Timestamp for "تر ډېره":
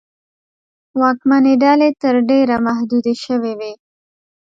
2.01-2.55